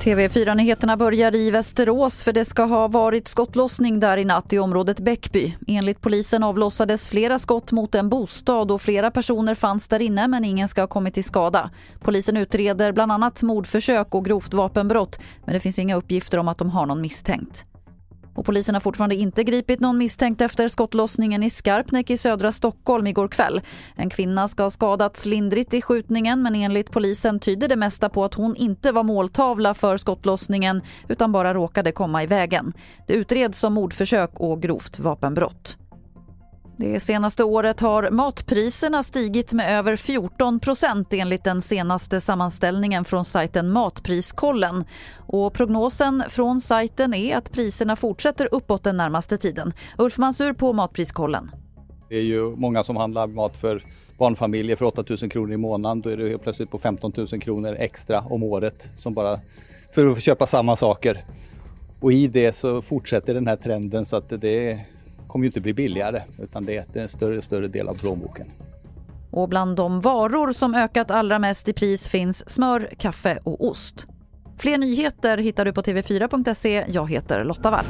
[0.00, 5.00] TV4-nyheterna börjar i Västerås för det ska ha varit skottlossning där i natt i området
[5.00, 5.56] Bäckby.
[5.66, 10.44] Enligt polisen avlossades flera skott mot en bostad och flera personer fanns där inne men
[10.44, 11.70] ingen ska ha kommit till skada.
[12.00, 16.58] Polisen utreder bland annat mordförsök och grovt vapenbrott men det finns inga uppgifter om att
[16.58, 17.66] de har någon misstänkt.
[18.34, 23.06] Och polisen har fortfarande inte gripit någon misstänkt efter skottlossningen i Skarpnäck i södra Stockholm
[23.06, 23.60] igår kväll.
[23.96, 28.24] En kvinna ska ha skadats lindrigt i skjutningen men enligt polisen tyder det mesta på
[28.24, 32.72] att hon inte var måltavla för skottlossningen utan bara råkade komma i vägen.
[33.06, 35.79] Det utreds som mordförsök och grovt vapenbrott.
[36.80, 43.24] Det senaste året har matpriserna stigit med över 14 procent enligt den senaste sammanställningen från
[43.24, 44.84] sajten Matpriskollen.
[45.16, 49.72] Och prognosen från sajten är att priserna fortsätter uppåt den närmaste tiden.
[49.98, 51.50] Ulf Mansur på Matpriskollen.
[52.08, 53.82] Det är ju många som handlar mat för
[54.18, 56.00] barnfamiljer för 8 000 kronor i månaden.
[56.00, 59.40] Då är det plötsligt på 15 000 kronor extra om året som bara
[59.94, 61.24] för att köpa samma saker.
[62.00, 64.80] Och i det så fortsätter den här trenden så att det
[65.30, 68.46] kommer ju inte bli billigare utan det äter en större och större del av plånboken.
[69.30, 74.06] Och bland de varor som ökat allra mest i pris finns smör, kaffe och ost.
[74.58, 76.84] Fler nyheter hittar du på tv4.se.
[76.88, 77.84] Jag heter Lotta Wall.